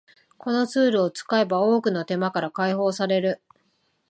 [0.39, 3.39] このツールを使えば多くの手間から解放される